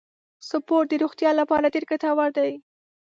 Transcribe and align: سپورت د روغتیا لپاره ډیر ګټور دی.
سپورت 0.49 0.87
د 0.89 0.93
روغتیا 1.03 1.31
لپاره 1.39 1.71
ډیر 1.73 1.83
ګټور 1.91 2.29
دی. 2.37 2.51